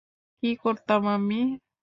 কী 0.43 0.49
করতাম 0.63 1.01
আমি? 1.07 1.41